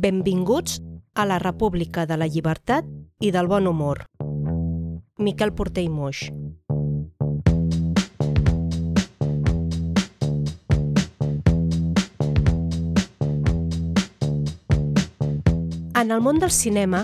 [0.00, 0.80] Benvinguts
[1.12, 2.86] a la República de la Llibertat
[3.20, 4.06] i del Bon Humor.
[5.18, 6.22] Miquel Porter i Moix.
[16.00, 17.02] En el món del cinema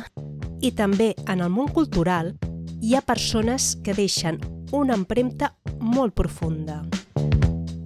[0.64, 2.32] i també en el món cultural
[2.80, 4.40] hi ha persones que deixen
[4.72, 5.52] una empremta
[5.84, 6.80] molt profunda.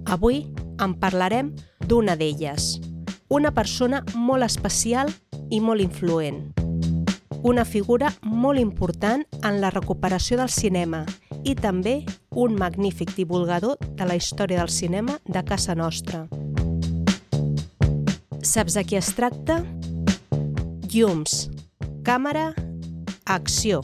[0.07, 0.45] Avui
[0.79, 1.51] en parlarem
[1.83, 2.77] d'una d'elles,
[3.31, 5.07] una persona molt especial
[5.55, 6.41] i molt influent.
[7.47, 11.05] Una figura molt important en la recuperació del cinema
[11.47, 12.01] i també
[12.35, 16.25] un magnífic divulgador de la història del cinema de casa nostra.
[18.43, 19.61] Saps de qui es tracta?
[20.91, 21.47] Llums,
[22.03, 22.51] càmera,
[23.23, 23.79] acció.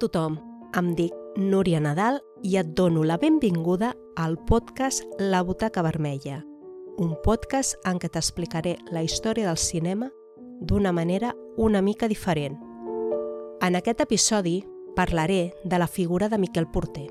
[0.00, 0.38] Tothom,
[0.76, 6.40] em dic Núria Nadal i et dono la benvinguda al podcast La Butaca Vermella,
[6.98, 10.08] un podcast en què t'explicaré la història del cinema
[10.60, 12.56] d'una manera una mica diferent.
[13.60, 14.62] En aquest episodi
[14.96, 17.08] parlaré de la figura de Miquel Porter.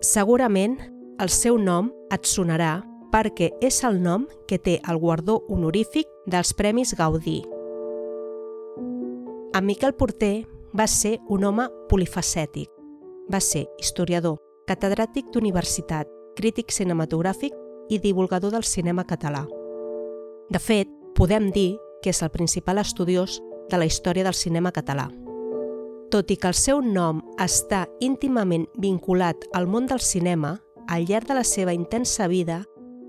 [0.00, 0.78] Segurament
[1.20, 2.78] el seu nom et sonarà
[3.12, 7.42] perquè és el nom que té el guardó honorífic dels Premis Gaudí.
[9.52, 10.46] En Miquel Porter
[10.76, 12.70] va ser un home polifacètic.
[13.30, 17.54] Va ser historiador, catedràtic d'universitat, crític cinematogràfic
[17.90, 19.46] i divulgador del cinema català.
[20.50, 25.08] De fet, podem dir que és el principal estudiós de la història del cinema català.
[26.10, 30.56] Tot i que el seu nom està íntimament vinculat al món del cinema,
[30.88, 32.64] al llarg de la seva intensa vida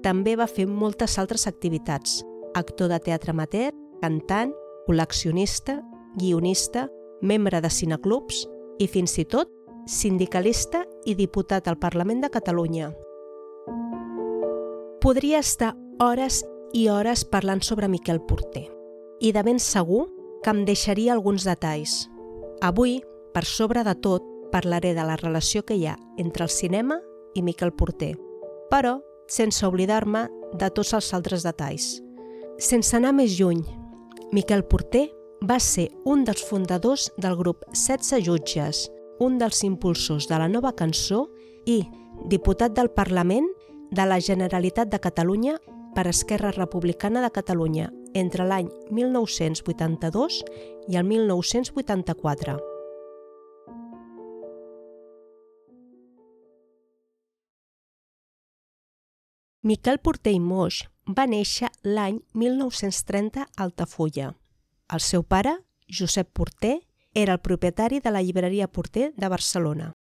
[0.06, 2.22] també va fer moltes altres activitats.
[2.54, 3.72] Actor de teatre amateur,
[4.02, 4.54] cantant,
[4.86, 5.80] col·leccionista,
[6.18, 6.90] guionista,
[7.22, 8.46] membre de cineclubs
[8.80, 9.50] i fins i tot
[9.88, 12.92] sindicalista i diputat al Parlament de Catalunya.
[15.02, 16.44] Podria estar hores
[16.74, 18.68] i hores parlant sobre Miquel Porter
[19.22, 20.08] i de ben segur
[20.44, 22.09] que em deixaria alguns detalls.
[22.62, 23.02] Avui,
[23.34, 27.00] per sobre de tot, parlaré de la relació que hi ha entre el cinema
[27.36, 28.16] i Miquel Porter,
[28.70, 29.00] però
[29.30, 30.28] sense oblidar-me
[30.58, 32.02] de tots els altres detalls.
[32.59, 33.64] Sense anar més lluny,
[34.32, 35.08] Miquel Porter
[35.41, 38.85] va ser un dels fundadors del grup 16 Jutges,
[39.19, 41.25] un dels impulsors de la nova cançó
[41.66, 41.81] i
[42.29, 43.47] diputat del Parlament
[43.91, 45.57] de la Generalitat de Catalunya
[45.96, 50.44] per Esquerra Republicana de Catalunya entre l'any 1982
[50.88, 52.59] i el 1984.
[59.63, 64.31] Miquel Porter i Moix va néixer l'any 1930 a Altafulla.
[64.91, 65.56] El seu pare,
[65.88, 66.81] Josep Porter,
[67.13, 69.94] era el propietari de la llibreria Porter de Barcelona.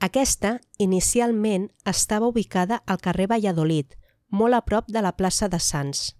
[0.00, 3.94] Aquesta, inicialment, estava ubicada al carrer Valladolid,
[4.28, 6.16] molt a prop de la plaça de Sants.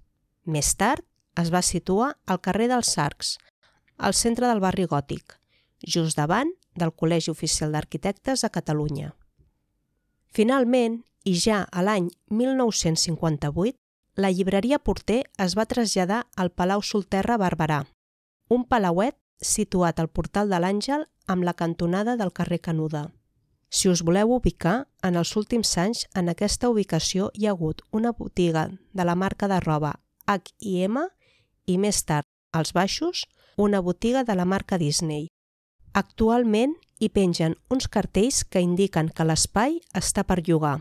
[0.46, 1.02] Més tard,
[1.34, 3.38] es va situar al carrer dels Arcs,
[3.98, 5.34] al centre del barri gòtic,
[5.82, 9.14] just davant del Col·legi Oficial d'Arquitectes de Catalunya.
[10.30, 13.78] Finalment, i ja a l'any 1958,
[14.16, 17.84] la llibreria Porter es va traslladar al Palau Solterra Barberà,
[18.48, 23.08] un palauet situat al portal de l'Àngel amb la cantonada del carrer Canuda.
[23.70, 28.12] Si us voleu ubicar, en els últims anys en aquesta ubicació hi ha hagut una
[28.12, 31.08] botiga de la marca de roba H&M
[31.66, 33.24] i més tard, als baixos,
[33.56, 35.26] una botiga de la marca Disney.
[35.92, 40.78] Actualment hi pengen uns cartells que indiquen que l'espai està per llogar.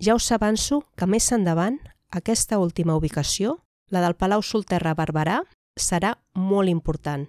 [0.00, 1.78] Ja us avanço que més endavant
[2.16, 3.58] aquesta última ubicació,
[3.92, 5.42] la del Palau Solterra Barberà,
[5.76, 7.26] serà molt important.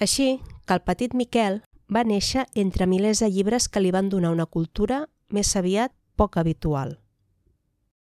[0.00, 4.32] Així que el petit Miquel va néixer entre milers de llibres que li van donar
[4.34, 6.98] una cultura més aviat poc habitual.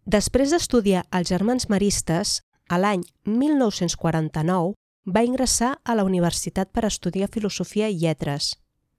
[0.06, 4.74] Després d'estudiar als Germans Maristes, a l'any 1949
[5.16, 8.56] va ingressar a la universitat per estudiar Filosofia i Lletres.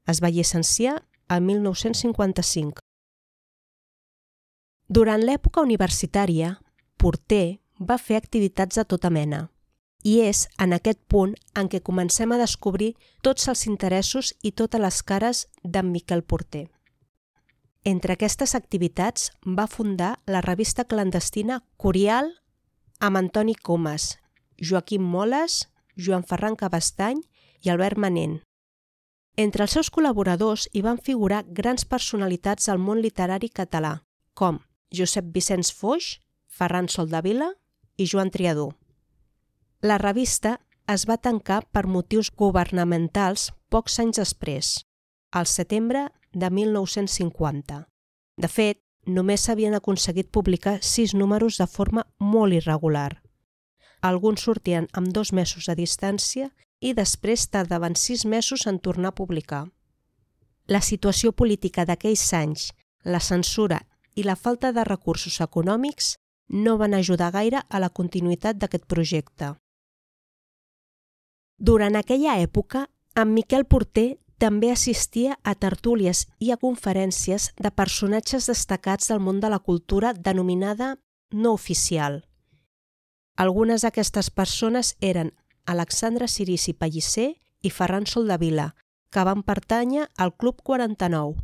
[0.08, 2.80] Es va llicenciar a 1955.
[4.88, 6.58] Durant l'època universitària,
[7.00, 9.48] Porter va fer activitats de tota mena
[10.04, 12.90] i és en aquest punt en què comencem a descobrir
[13.24, 16.66] tots els interessos i totes les cares d'en Miquel Porter.
[17.84, 22.28] Entre aquestes activitats va fundar la revista clandestina Curial
[23.00, 24.18] amb Antoni Comas,
[24.60, 27.24] Joaquim Moles, Joan Ferran Cabastany
[27.64, 28.42] i Albert Manent.
[29.36, 34.02] Entre els seus col·laboradors hi van figurar grans personalitats del món literari català,
[34.34, 34.60] com
[34.94, 37.50] Josep Vicenç Foix, Ferran Soldavila
[37.96, 38.74] i Joan Triador.
[39.82, 40.58] La revista
[40.88, 44.70] es va tancar per motius governamentals pocs anys després,
[45.32, 47.84] al setembre de 1950.
[48.36, 53.22] De fet, només s'havien aconseguit publicar sis números de forma molt irregular.
[54.00, 56.50] Alguns sortien amb dos mesos de distància
[56.80, 59.64] i després tardaven sis mesos en tornar a publicar.
[60.66, 62.72] La situació política d'aquells anys,
[63.04, 63.82] la censura
[64.14, 66.14] i la falta de recursos econòmics
[66.48, 69.54] no van ajudar gaire a la continuïtat d'aquest projecte.
[71.58, 78.48] Durant aquella època, en Miquel Porter també assistia a tertúlies i a conferències de personatges
[78.50, 80.96] destacats del món de la cultura denominada
[81.30, 82.24] no oficial.
[83.36, 85.32] Algunes d'aquestes persones eren
[85.64, 88.74] Alexandre Cirici Pellicer i Ferran Soldavila,
[89.10, 91.40] que van pertànyer al Club 49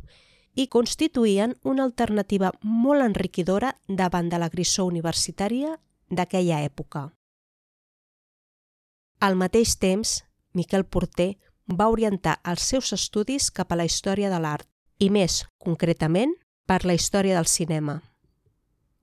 [0.55, 4.49] i constituïen una alternativa molt enriquidora davant de la
[4.85, 5.77] universitària
[6.09, 7.11] d'aquella època.
[9.19, 11.37] Al mateix temps, Miquel Porter
[11.67, 14.67] va orientar els seus estudis cap a la història de l'art
[14.99, 16.33] i més, concretament,
[16.65, 18.01] per la història del cinema.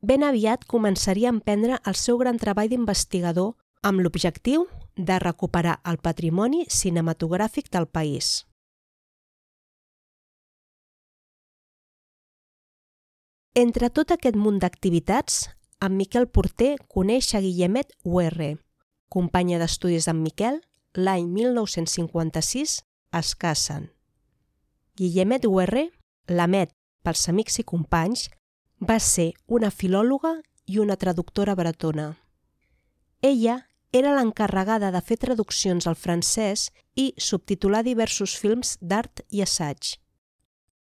[0.00, 4.66] Ben aviat començaria a emprendre el seu gran treball d'investigador amb l'objectiu
[4.96, 8.47] de recuperar el patrimoni cinematogràfic del país.
[13.54, 15.48] Entre tot aquest munt d'activitats,
[15.80, 18.58] en Miquel Porter coneix a Guillemet UR,
[19.08, 20.60] companya d'estudis d'en Miquel,
[20.94, 22.80] l'any 1956
[23.18, 23.88] es casen.
[24.98, 25.88] Guillemet UR,
[26.28, 26.74] l'Amet
[27.06, 28.28] pels amics i companys,
[28.80, 30.34] va ser una filòloga
[30.66, 32.10] i una traductora bretona.
[33.22, 33.62] Ella
[33.92, 39.96] era l'encarregada de fer traduccions al francès i subtitular diversos films d'art i assaig.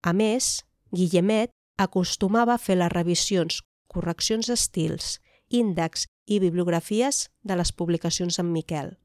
[0.03, 0.61] A més,
[0.91, 8.51] Guillemet acostumava a fer les revisions, correccions d'estils, índexs i bibliografies de les publicacions d'en
[8.51, 8.97] Miquel.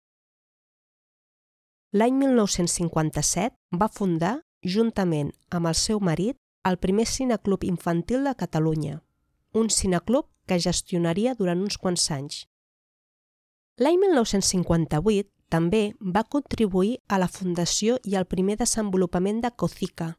[1.91, 9.01] L'any 1957 va fundar, juntament amb el seu marit, el primer cineclub infantil de Catalunya,
[9.53, 12.45] un cineclub que gestionaria durant uns quants anys.
[13.79, 20.13] L'any 1958 també va contribuir a la fundació i al primer desenvolupament de COCICA,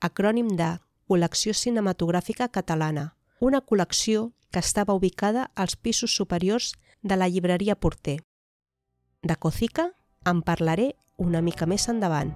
[0.00, 7.28] acrònim de Col·lecció Cinematogràfica Catalana, una col·lecció que estava ubicada als pisos superiors de la
[7.28, 8.18] llibreria Porter.
[9.22, 9.90] De COCICA
[10.26, 12.34] en parlaré una mica més endavant.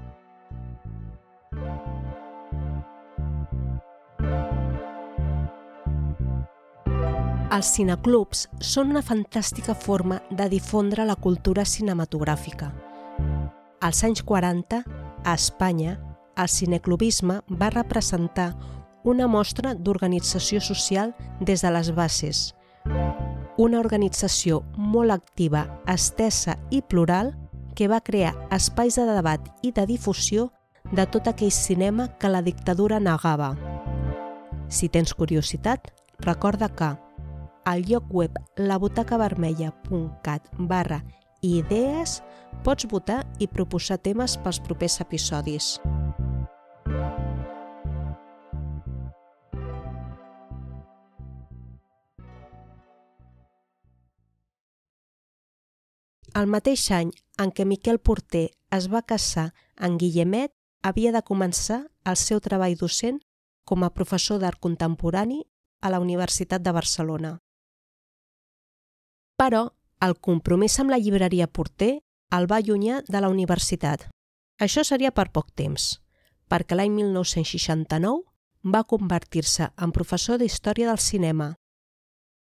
[7.51, 12.69] Els cineclubs són una fantàstica forma de difondre la cultura cinematogràfica.
[13.83, 14.79] Als anys 40,
[15.25, 15.97] a Espanya,
[16.39, 18.53] el cineclubisme va representar
[19.03, 21.11] una mostra d'organització social
[21.41, 22.45] des de les bases.
[23.59, 27.35] Una organització molt activa, estesa i plural
[27.75, 30.53] que va crear espais de debat i de difusió
[30.95, 33.57] de tot aquell cinema que la dictadura negava.
[34.69, 35.91] Si tens curiositat,
[36.23, 36.95] recorda que
[37.65, 41.03] al lloc web labutacavermella.cat barra
[41.43, 42.23] idees
[42.65, 45.81] pots votar i proposar temes pels propers episodis.
[56.41, 57.11] El mateix any
[57.43, 60.53] en què Miquel Porter es va casar en Guillemet,
[60.87, 63.19] havia de començar el seu treball docent
[63.67, 65.43] com a professor d'art contemporani
[65.81, 67.39] a la Universitat de Barcelona.
[69.41, 69.63] Però
[70.05, 71.95] el compromís amb la llibreria Porter
[72.37, 74.05] el va allunyar de la universitat.
[74.61, 75.95] Això seria per poc temps,
[76.53, 78.21] perquè l'any 1969
[78.75, 81.55] va convertir-se en professor d'Història del Cinema,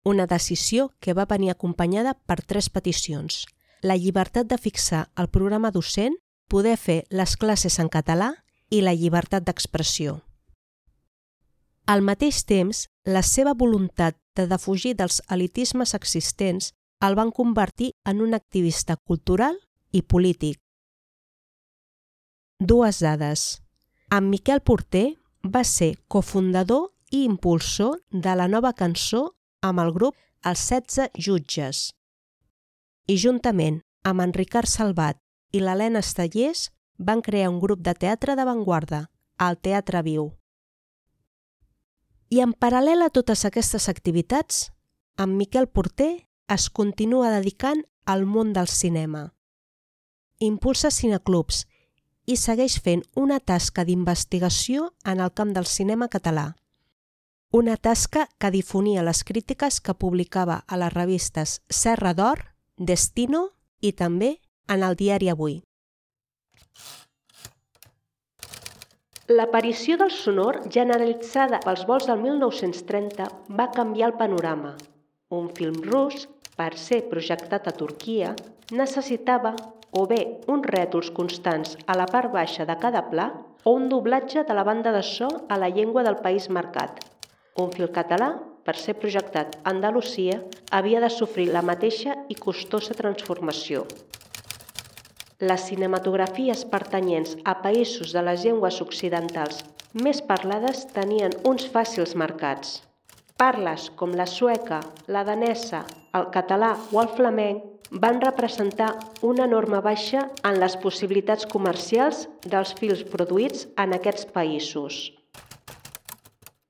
[0.03, 3.45] una decisió que va venir acompanyada per tres peticions.
[3.81, 6.17] La llibertat de fixar el programa docent,
[6.49, 8.33] poder fer les classes en català
[8.69, 10.19] i la llibertat d'expressió.
[11.85, 18.21] Al mateix temps, la seva voluntat de defugir dels elitismes existents el van convertir en
[18.21, 19.57] un activista cultural
[19.91, 20.59] i polític.
[22.59, 23.61] Dues dades.
[24.11, 29.31] En Miquel Porter va ser cofundador i impulsor de la nova cançó
[29.61, 30.15] amb el grup
[30.45, 31.79] Els 16 Jutges.
[33.07, 35.17] I juntament amb en Ricard Salvat
[35.51, 39.07] i l'Helena Estallés van crear un grup de teatre d'avantguarda,
[39.41, 40.29] el Teatre Viu,
[42.31, 44.69] I en paral·lel a totes aquestes activitats,
[45.19, 49.29] en Miquel Porter es continua dedicant al món del cinema.
[50.39, 51.65] Impulsa cineclubs
[52.27, 56.51] i segueix fent una tasca d'investigació en el camp del cinema català.
[57.51, 62.43] Una tasca que difonia les crítiques que publicava a les revistes Serra d'Or,
[62.77, 63.49] Destino
[63.81, 65.59] i també en el diari Avui.
[69.31, 73.27] L'aparició del sonor generalitzada pels vols del 1930
[73.59, 74.75] va canviar el panorama.
[75.31, 76.27] Un film rus,
[76.61, 78.35] per ser projectat a Turquia,
[78.79, 79.55] necessitava
[79.97, 80.19] o bé
[80.53, 83.31] uns rètols constants a la part baixa de cada pla
[83.65, 87.01] o un doblatge de la banda de so a la llengua del país marcat.
[87.57, 88.29] Un film català,
[88.61, 90.37] per ser projectat a Andalusia,
[90.71, 93.87] havia de sofrir la mateixa i costosa transformació
[95.41, 99.63] les cinematografies pertanyents a països de les llengües occidentals
[100.05, 102.77] més parlades tenien uns fàcils mercats.
[103.41, 104.77] Parles com la sueca,
[105.09, 105.79] la danesa,
[106.13, 108.91] el català o el flamenc van representar
[109.29, 114.99] una enorme baixa en les possibilitats comercials dels films produïts en aquests països.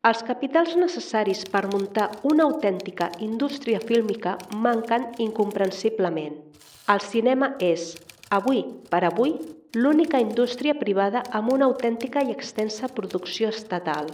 [0.07, 6.39] Els capitals necessaris per muntar una autèntica indústria fílmica manquen incomprensiblement.
[6.87, 7.97] El cinema és,
[8.31, 9.33] Avui, per avui,
[9.75, 14.07] l'única indústria privada amb una autèntica i extensa producció estatal.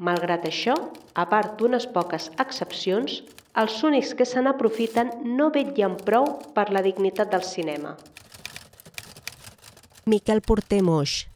[0.00, 0.72] Malgrat això,
[1.12, 3.18] a part d'unes poques excepcions,
[3.60, 6.24] els únics que se n'aprofiten no vetllen prou
[6.56, 7.98] per la dignitat del cinema.
[10.08, 11.26] Miquel Porter Moix,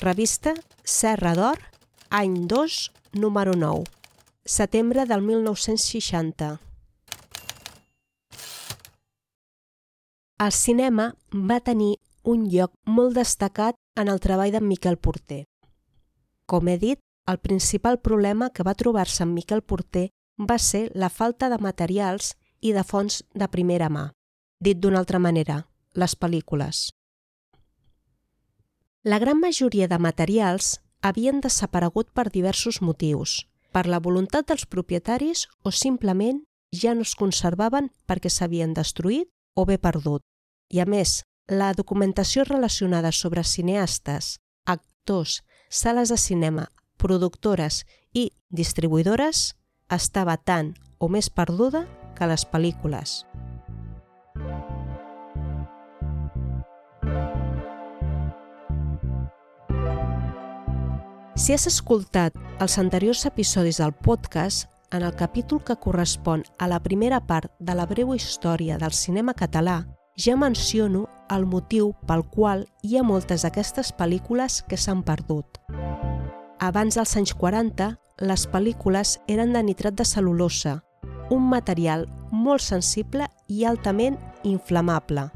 [0.00, 1.60] revista Serra d'Or,
[2.08, 2.78] any 2,
[3.20, 3.84] número 9,
[4.56, 6.54] setembre del 1960.
[10.40, 11.12] El cinema
[11.52, 15.44] va tenir un lloc molt destacat en el treball d'en Miquel Porter.
[16.48, 21.08] Com he dit, el principal problema que va trobar-se en Miquel Porter va ser la
[21.08, 24.10] falta de materials i de fons de primera mà.
[24.60, 25.64] Dit d'una altra manera,
[25.94, 26.90] les pel·lícules.
[29.04, 35.46] La gran majoria de materials havien desaparegut per diversos motius, per la voluntat dels propietaris
[35.62, 36.40] o simplement
[36.72, 40.22] ja no es conservaven perquè s'havien destruït o bé perdut.
[40.72, 49.54] I a més, la documentació relacionada sobre cineastes, actors, sales de cinema, productores i distribuïdores
[49.92, 51.84] estava tant o més perduda
[52.14, 53.22] que les pel·lícules.
[61.34, 66.78] Si has escoltat els anteriors episodis del podcast, en el capítol que correspon a la
[66.78, 69.80] primera part de la breu història del cinema català,
[70.16, 75.58] ja menciono el motiu pel qual hi ha moltes d'aquestes pel·lícules que s'han perdut.
[76.64, 77.86] Abans dels anys 40,
[78.24, 80.78] les pel·lícules eren de nitrat de cel·lulosa,
[81.28, 84.16] un material molt sensible i altament
[84.48, 85.26] inflamable.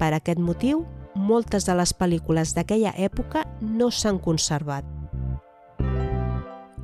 [0.00, 0.80] Per aquest motiu,
[1.14, 4.88] moltes de les pel·lícules d'aquella època no s'han conservat.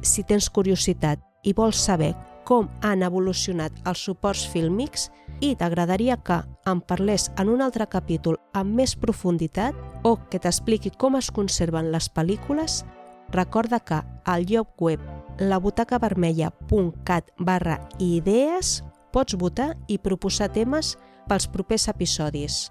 [0.06, 2.12] Si tens curiositat i vols saber
[2.46, 5.08] com han evolucionat els suports fílmics
[5.42, 6.38] i t'agradaria que
[6.70, 9.74] en parlés en un altre capítol amb més profunditat
[10.06, 12.84] o que t'expliqui com es conserven les pel·lícules,
[13.32, 15.00] recorda que al lloc web
[15.38, 18.82] labutacavermella.cat barra idees
[19.12, 20.96] pots votar i proposar temes
[21.28, 22.70] pels propers episodis.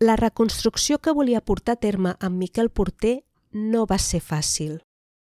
[0.00, 4.82] La reconstrucció que volia portar a terme amb Miquel Porter no va ser fàcil.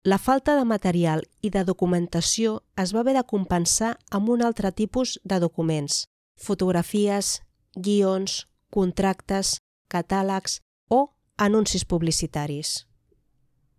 [0.04, 4.72] La falta de material i de documentació es va haver de compensar amb un altre
[4.72, 6.06] tipus de documents,
[6.38, 7.42] fotografies,
[7.76, 12.86] guions, contractes, catàlegs o anuncis publicitaris.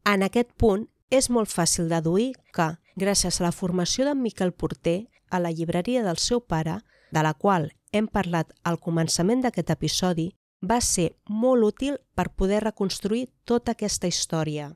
[0.05, 5.11] En aquest punt, és molt fàcil deduir que, gràcies a la formació d'en Miquel Porter
[5.31, 6.81] a la llibreria del seu pare,
[7.11, 10.31] de la qual hem parlat al començament d'aquest episodi,
[10.63, 14.71] va ser molt útil per poder reconstruir tota aquesta història.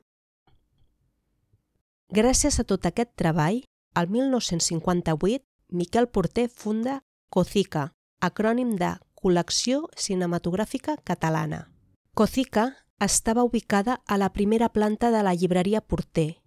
[2.09, 3.63] Gràcies a tot aquest treball,
[3.95, 7.94] el 1958, Miquel Porter funda COCICA,
[8.25, 11.69] acrònim de Col·lecció Cinematogràfica Catalana.
[12.13, 12.65] COCICA
[12.99, 16.41] estava ubicada a la primera planta de la llibreria Porter,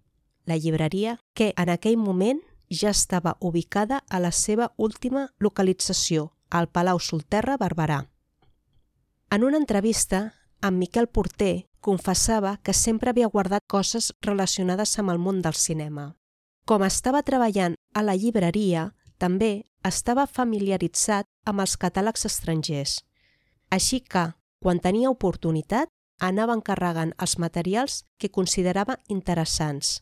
[0.45, 6.69] la llibreria que en aquell moment ja estava ubicada a la seva última localització, al
[6.69, 8.09] Palau Solterra Barberà.
[9.29, 15.19] En una entrevista, en Miquel Porter confessava que sempre havia guardat coses relacionades amb el
[15.19, 16.15] món del cinema.
[16.65, 22.99] Com estava treballant a la llibreria, també estava familiaritzat amb els catàlegs estrangers.
[23.69, 30.01] Així que, quan tenia oportunitat, anava encarregant els materials que considerava interessants.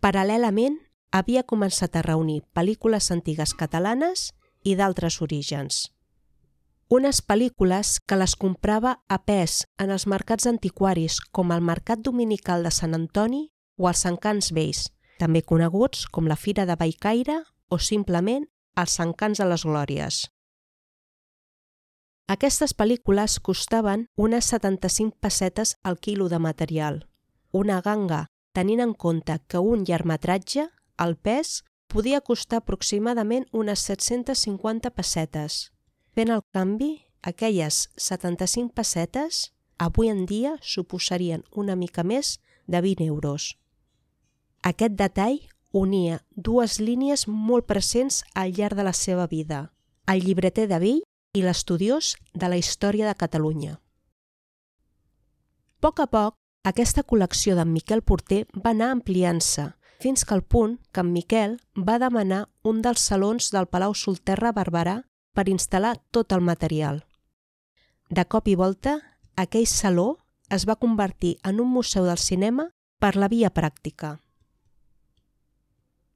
[0.00, 0.78] Paral·lelament,
[1.10, 4.30] havia començat a reunir pel·lícules antigues catalanes
[4.62, 5.88] i d'altres orígens.
[6.88, 12.62] Unes pel·lícules que les comprava a pes en els mercats antiquaris com el Mercat Dominical
[12.64, 14.86] de Sant Antoni o els Encants Vells,
[15.18, 18.46] també coneguts com la Fira de Baicaire o simplement
[18.78, 20.24] els Encants a les Glòries.
[22.28, 27.06] Aquestes pel·lícules costaven unes 75 pessetes al quilo de material,
[27.50, 30.68] una ganga tenint en compte que un llargmetratge,
[30.98, 35.70] el pes, podia costar aproximadament unes 750 pessetes.
[36.14, 36.90] Fent el canvi,
[37.22, 43.54] aquelles 75 pessetes avui en dia suposarien una mica més de 20 euros.
[44.62, 45.40] Aquest detall
[45.72, 49.72] unia dues línies molt presents al llarg de la seva vida,
[50.06, 51.02] el llibreter de Vill
[51.34, 53.78] i l'estudiós de la història de Catalunya.
[55.78, 56.34] A poc a poc,
[56.66, 59.68] aquesta col·lecció d'en Miquel Porter va anar ampliant-se,
[60.02, 64.52] fins que al punt que en Miquel va demanar un dels salons del Palau Solterra
[64.52, 65.02] Barberà
[65.34, 67.04] per instal·lar tot el material.
[68.10, 68.98] De cop i volta,
[69.36, 70.18] aquell saló
[70.50, 74.16] es va convertir en un museu del cinema per la via pràctica.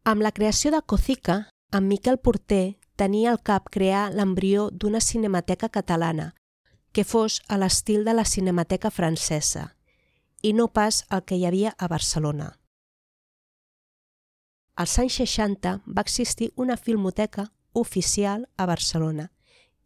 [0.05, 5.69] Amb la creació de Cocica, en Miquel Porter tenia al cap crear l'embrió d'una cinemateca
[5.69, 6.33] catalana
[6.91, 9.77] que fos a l'estil de la cinemateca francesa
[10.43, 12.51] i no pas el que hi havia a Barcelona.
[14.75, 19.31] Als anys 60 va existir una filmoteca oficial a Barcelona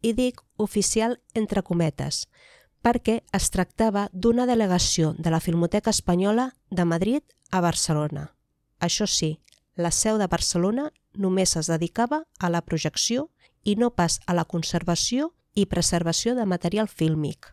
[0.01, 2.25] i dic oficial entre cometes
[2.81, 7.21] perquè es tractava d'una delegació de la Filmoteca Espanyola de Madrid
[7.51, 8.31] a Barcelona.
[8.79, 9.37] Això sí,
[9.77, 13.29] la seu de Barcelona només es dedicava a la projecció
[13.63, 17.51] i no pas a la conservació i preservació de material fílmic.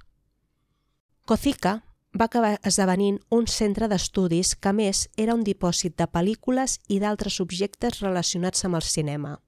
[1.24, 1.82] Cocica
[2.14, 7.40] va acabar esdevenint un centre d'estudis que, més, era un dipòsit de pel·lícules i d'altres
[7.40, 9.38] objectes relacionats amb el cinema.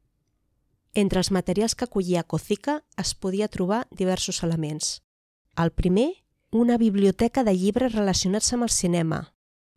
[0.95, 5.03] Entre els materials que acollia Cocica es podia trobar diversos elements.
[5.57, 9.36] El primer, una biblioteca de llibres relacionats amb el cinema,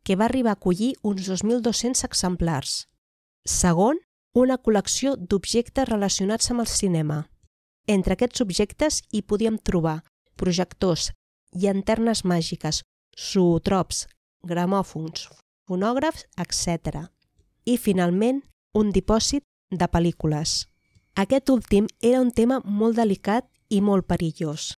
[0.10, 2.88] que va arribar a acollir uns 2.200 exemplars.
[3.45, 4.00] Segon,
[4.34, 7.17] una col·lecció d'objectes relacionats amb el cinema.
[7.86, 10.00] Entre aquests objectes hi podíem trobar
[10.34, 11.12] projectors,
[11.54, 12.82] llanternes màgiques,
[13.13, 14.08] zootrops,
[14.41, 15.30] gramòfons,
[15.69, 17.06] fonògrafs, etc.
[17.69, 18.41] I, finalment,
[18.74, 20.65] un dipòsit de pel·lícules.
[21.22, 24.72] Aquest últim era un tema molt delicat i molt perillós.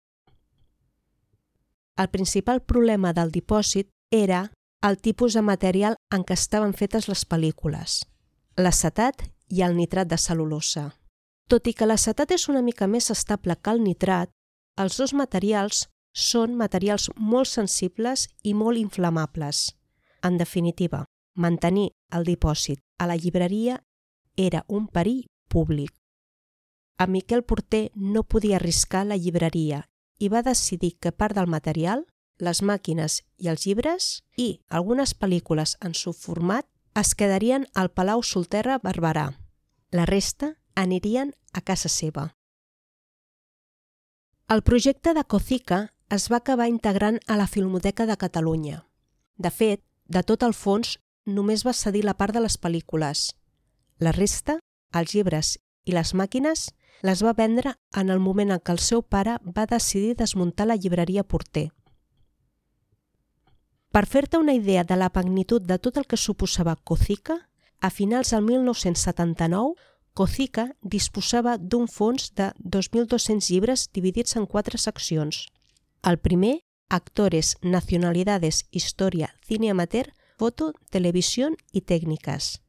[1.96, 4.50] El principal problema del dipòsit era
[4.82, 8.02] el tipus de material en què estaven fetes les pel·lícules,
[8.58, 9.22] l'acetat
[9.54, 10.90] i el nitrat de cel·lulosa.
[11.48, 14.32] Tot i que l'acetat és una mica més estable que el nitrat,
[14.82, 15.86] els dos materials
[16.18, 19.76] són materials molt sensibles i molt inflamables.
[20.26, 23.82] En definitiva, mantenir el dipòsit a la llibreria
[24.36, 25.94] era un perill públic.
[26.98, 29.86] A Miquel Porter no podia arriscar la llibreria
[30.20, 32.06] i va decidir que part del material
[32.42, 38.80] les màquines i els llibres i algunes pel·lícules en subformat es quedarien al Palau Solterra
[38.84, 39.30] Barberà.
[39.92, 42.32] La resta anirien a casa seva.
[44.52, 48.84] El projecte de Cocica es va acabar integrant a la Filmoteca de Catalunya.
[49.38, 53.32] De fet, de tot el fons només va cedir la part de les pel·lícules.
[54.00, 54.58] La resta,
[54.92, 59.02] els llibres i les màquines, les va vendre en el moment en què el seu
[59.02, 61.70] pare va decidir desmuntar la llibreria Porter.
[63.92, 67.50] Per fer-te una idea de la magnitud de tot el que suposava Cocica,
[67.82, 69.76] a finals del 1979,
[70.14, 75.48] Cocica disposava d'un fons de 2.200 llibres dividits en quatre seccions.
[76.04, 82.62] El primer, Actores, Nacionalidades, Història, Cine Amateur, Foto, Televisió i Tècniques.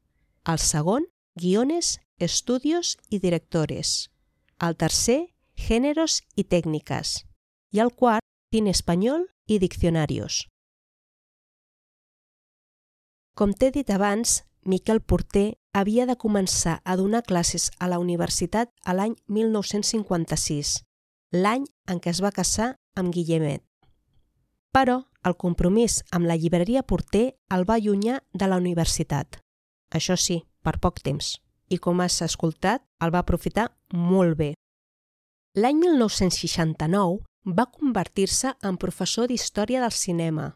[0.46, 4.11] El segon, Guiones, Estudios i Directores.
[4.58, 7.22] El tercer, Géneros i Tècniques.
[7.70, 10.46] I el quart, Cine Espanyol i Diccionarios.
[13.34, 18.68] Com t'he dit abans, Miquel Porter havia de començar a donar classes a la universitat
[18.84, 20.82] a l'any 1956,
[21.32, 23.64] l'any en què es va casar amb Guillemet.
[24.76, 29.40] Però el compromís amb la llibreria Porter el va allunyar de la universitat.
[29.88, 31.38] Això sí, per poc temps.
[31.72, 34.52] I com has escoltat, el va aprofitar molt bé.
[35.56, 40.52] L'any 1969 va convertir-se en professor d'Història del Cinema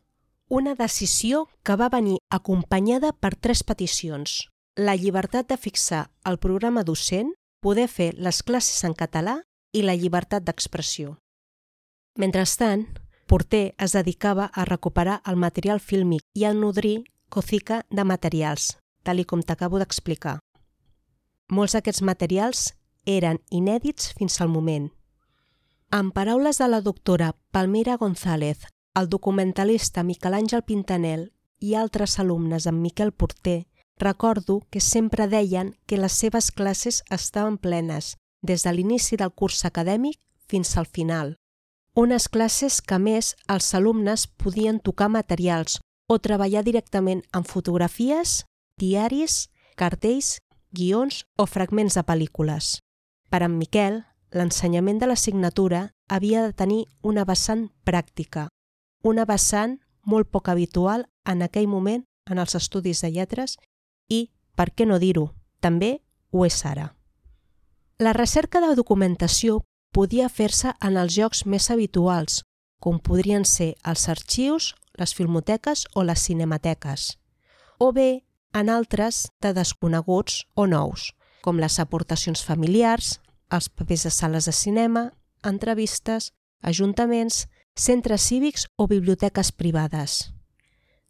[0.48, 4.46] una decisió que va venir acompanyada per tres peticions.
[4.76, 9.40] La llibertat de fixar el programa docent, poder fer les classes en català
[9.72, 11.16] i la llibertat d'expressió.
[12.16, 12.86] Mentrestant,
[13.26, 19.24] Porter es dedicava a recuperar el material fílmic i a nodrir Cocica de materials, tal
[19.26, 20.38] com t'acabo d'explicar.
[21.50, 22.68] Molts d'aquests materials
[23.04, 24.92] eren inèdits fins al moment.
[25.90, 28.62] En paraules de la doctora Palmira González,
[28.96, 31.26] el documentalista Miquel Àngel Pintanel
[31.60, 33.66] i altres alumnes amb Miquel Porter,
[34.00, 39.64] recordo que sempre deien que les seves classes estaven plenes, des de l'inici del curs
[39.68, 41.36] acadèmic fins al final.
[41.94, 45.78] Unes classes que, més, els alumnes podien tocar materials
[46.08, 48.44] o treballar directament amb fotografies,
[48.80, 50.38] diaris, cartells,
[50.72, 52.78] guions o fragments de pel·lícules.
[53.28, 58.48] Per en Miquel, l'ensenyament de l'assignatura havia de tenir una vessant pràctica,
[59.02, 63.56] una vessant molt poc habitual en aquell moment en els estudis de lletres
[64.08, 65.30] i, per què no dir-ho,
[65.60, 66.92] també ho és ara.
[67.98, 72.42] La recerca de documentació podia fer-se en els jocs més habituals,
[72.80, 77.16] com podrien ser els arxius, les filmoteques o les cinemateques,
[77.78, 83.18] o bé en altres de desconeguts o nous, com les aportacions familiars,
[83.50, 85.10] els papers de sales de cinema,
[85.44, 86.32] entrevistes,
[86.62, 90.32] ajuntaments, centres cívics o biblioteques privades.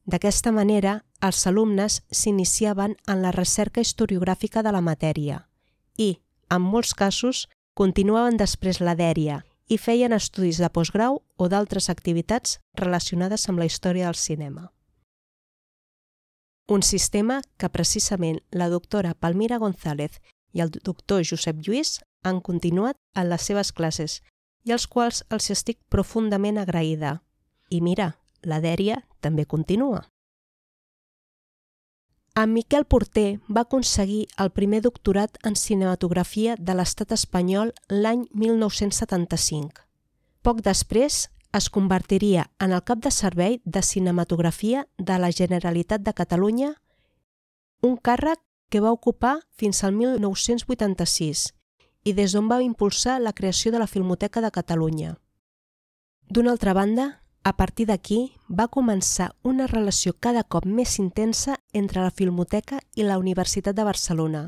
[0.04, 5.46] D'aquesta manera, els alumnes s'iniciaven en la recerca historiogràfica de la matèria
[5.96, 6.18] i,
[6.50, 12.58] en molts casos, continuaven després la dèria i feien estudis de postgrau o d'altres activitats
[12.74, 14.70] relacionades amb la història del cinema.
[16.68, 20.18] Un sistema que precisament la doctora Palmira González
[20.52, 24.22] i el doctor Josep Lluís han continuat en les seves classes
[24.66, 27.20] i als quals els estic profundament agraïda.
[27.70, 30.02] I mira, la dèria també continua.
[32.36, 39.86] En Miquel Porter va aconseguir el primer doctorat en cinematografia de l'estat espanyol l'any 1975.
[40.44, 41.22] Poc després
[41.56, 46.74] es convertiria en el cap de servei de cinematografia de la Generalitat de Catalunya,
[47.80, 51.55] un càrrec que va ocupar fins al 1986
[52.06, 55.16] i des d'on va impulsar la creació de la Filmoteca de Catalunya.
[56.30, 57.06] D'una altra banda,
[57.42, 63.02] a partir d'aquí va començar una relació cada cop més intensa entre la Filmoteca i
[63.02, 64.42] la Universitat de Barcelona,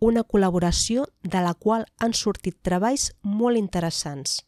[0.00, 4.42] una col·laboració de la qual han sortit treballs molt interessants.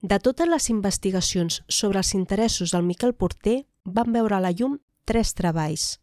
[0.00, 4.78] De totes les investigacions sobre els interessos del Miquel Porter van veure a la llum
[5.04, 6.00] tres treballs.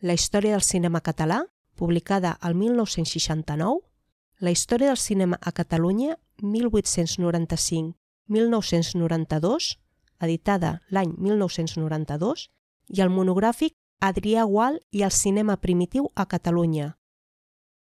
[0.00, 1.44] La història del cinema català,
[1.76, 3.80] publicada al 1969,
[4.40, 7.96] la història del cinema a Catalunya, 1895
[8.32, 9.78] 1992,
[10.20, 12.48] editada l'any 1992,
[12.88, 16.96] i el monogràfic Adrià Gual i el cinema primitiu a Catalunya.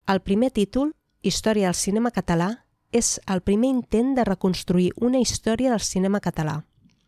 [0.07, 0.93] El primer títol,
[1.25, 2.51] Història del cinema català,
[2.93, 6.59] és el primer intent de reconstruir una història del cinema català.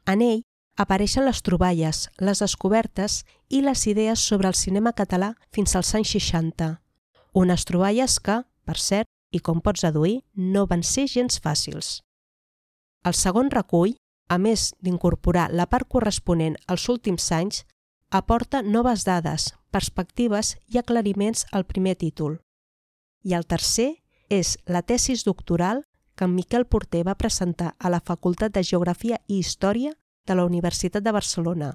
[0.07, 0.40] En ell
[0.77, 6.12] apareixen les troballes, les descobertes i les idees sobre el cinema català fins als anys
[6.17, 6.77] 60.
[7.35, 12.01] Unes troballes que, per cert, i com pots deduir, no van ser gens fàcils.
[13.05, 13.97] El segon recull,
[14.29, 17.65] a més d'incorporar la part corresponent als últims anys,
[18.11, 22.41] aporta noves dades, perspectives i aclariments al primer títol.
[23.23, 25.85] I el tercer és la tesis doctoral
[26.17, 29.93] que en Miquel Porter va presentar a la Facultat de Geografia i Història
[30.27, 31.71] de la Universitat de Barcelona.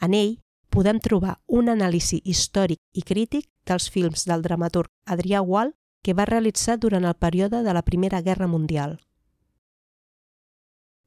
[0.00, 0.38] En ell
[0.70, 6.28] podem trobar un anàlisi històric i crític dels films del dramaturg Adrià Gual que va
[6.28, 8.98] realitzar durant el període de la Primera Guerra Mundial.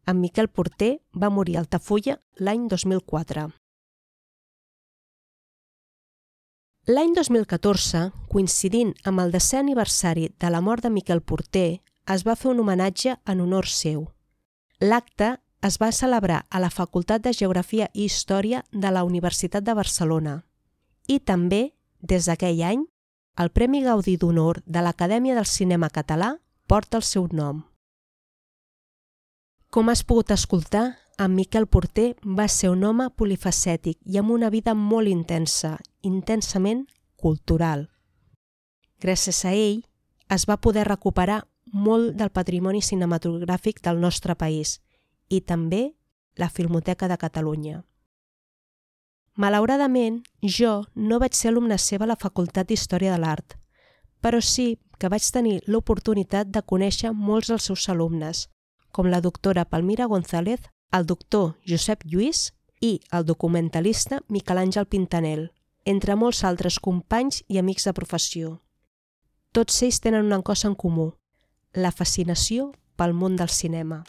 [0.05, 3.49] En Miquel Porter va morir a Altafulla l'any 2004.
[6.89, 12.35] L'any 2014, coincidint amb el desè aniversari de la mort de Miquel Porter, es va
[12.35, 14.07] fer un homenatge en honor seu.
[14.81, 19.75] L'acte es va celebrar a la Facultat de Geografia i Història de la Universitat de
[19.77, 20.41] Barcelona
[21.07, 22.85] i també, des d'aquell any,
[23.37, 26.35] el Premi Gaudí d'Honor de l'Acadèmia del Cinema Català
[26.67, 27.63] porta el seu nom.
[29.69, 34.49] Com has pogut escoltar, en Miquel Porter va ser un home polifacètic i amb una
[34.49, 37.89] vida molt intensa, intensament cultural.
[38.99, 39.83] Gràcies a ell
[40.29, 44.79] es va poder recuperar molt del patrimoni cinematogràfic del nostre país
[45.31, 45.81] i també
[46.35, 47.81] la Filmoteca de Catalunya.
[49.39, 53.55] Malauradament, jo no vaig ser alumne seva a la Facultat d'Història de l'Art,
[54.19, 58.49] però sí que vaig tenir l'oportunitat de conèixer molts dels seus alumnes,
[58.91, 65.47] com la doctora Palmira González, el doctor Josep Lluís i el documentalista Miquel Àngel Pintanel,
[65.85, 68.57] entre molts altres companys i amics de professió.
[69.55, 71.13] Tots ells tenen una cosa en comú,
[71.73, 74.03] la fascinació pel món del cinema.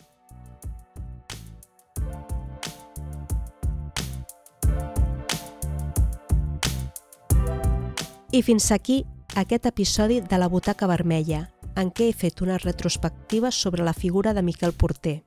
[8.34, 9.04] I fins aquí
[9.36, 14.32] aquest episodi de la Butaca Vermella, en què he fet una retrospectiva sobre la figura
[14.32, 15.18] de Miquel Porter.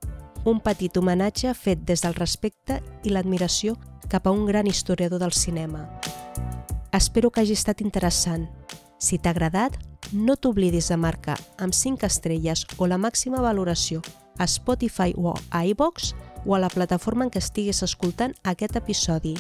[0.44, 3.76] Un petit homenatge fet des del respecte i l'admiració
[4.10, 5.86] cap a un gran historiador del cinema.
[6.92, 8.50] Espero que hagi estat interessant.
[8.98, 9.78] Si t'ha agradat,
[10.12, 14.02] no t'oblidis de marcar amb 5 estrelles o la màxima valoració
[14.40, 19.38] a Spotify o a iVox o a la plataforma en què estiguis escoltant aquest episodi.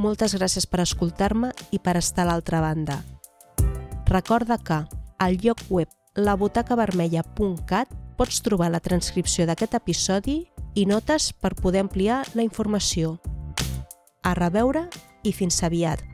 [0.00, 3.02] Moltes gràcies per escoltar-me i per estar a l'altra banda.
[4.08, 4.78] Recorda que
[5.20, 10.38] al lloc web labutacavermella.cat pots trobar la transcripció d'aquest episodi
[10.74, 13.18] i notes per poder ampliar la informació.
[14.24, 14.88] A reveure
[15.22, 16.09] i fins aviat!